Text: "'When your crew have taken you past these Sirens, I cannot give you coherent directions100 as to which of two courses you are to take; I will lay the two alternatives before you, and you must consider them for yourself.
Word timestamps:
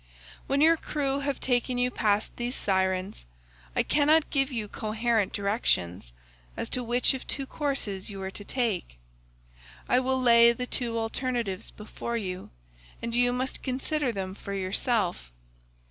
"'When 0.47 0.61
your 0.61 0.77
crew 0.77 1.19
have 1.19 1.39
taken 1.39 1.77
you 1.77 1.91
past 1.91 2.35
these 2.35 2.55
Sirens, 2.55 3.23
I 3.75 3.83
cannot 3.83 4.31
give 4.31 4.51
you 4.51 4.67
coherent 4.67 5.31
directions100 5.31 6.11
as 6.57 6.71
to 6.71 6.83
which 6.83 7.13
of 7.13 7.27
two 7.27 7.45
courses 7.45 8.09
you 8.09 8.19
are 8.23 8.31
to 8.31 8.43
take; 8.43 8.97
I 9.87 9.99
will 9.99 10.19
lay 10.19 10.53
the 10.53 10.65
two 10.65 10.97
alternatives 10.97 11.69
before 11.69 12.17
you, 12.17 12.49
and 12.99 13.13
you 13.13 13.31
must 13.31 13.61
consider 13.61 14.11
them 14.11 14.33
for 14.33 14.55
yourself. 14.55 15.29